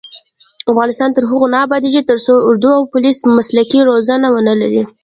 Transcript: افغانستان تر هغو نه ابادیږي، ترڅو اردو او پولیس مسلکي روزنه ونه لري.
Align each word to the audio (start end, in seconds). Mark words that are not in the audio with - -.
افغانستان 0.71 1.09
تر 1.15 1.23
هغو 1.31 1.45
نه 1.53 1.57
ابادیږي، 1.65 2.01
ترڅو 2.09 2.33
اردو 2.49 2.69
او 2.77 2.83
پولیس 2.93 3.17
مسلکي 3.37 3.79
روزنه 3.89 4.27
ونه 4.31 4.53
لري. 4.61 4.81